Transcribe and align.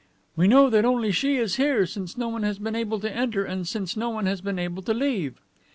"We 0.35 0.47
know 0.47 0.71
that 0.71 0.83
only 0.83 1.11
she 1.11 1.37
is 1.37 1.57
here, 1.57 1.85
since 1.85 2.17
no 2.17 2.27
one 2.27 2.41
has 2.41 2.57
been 2.57 2.75
able 2.75 2.99
to 3.01 3.15
enter 3.15 3.45
and 3.45 3.67
since 3.67 3.95
no 3.95 4.09
one 4.09 4.25
has 4.25 4.41
been 4.41 4.57
able 4.57 4.81
to 4.81 4.95
leave." 4.95 5.35